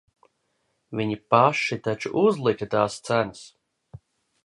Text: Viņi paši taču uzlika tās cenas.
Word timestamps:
Viņi 0.99 1.17
paši 1.35 1.79
taču 1.89 2.15
uzlika 2.25 2.71
tās 2.75 3.01
cenas. 3.11 3.47